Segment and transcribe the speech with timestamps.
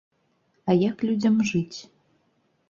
[0.69, 1.79] А як людзям жыць?